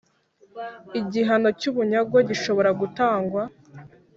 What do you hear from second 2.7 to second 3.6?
gutangwa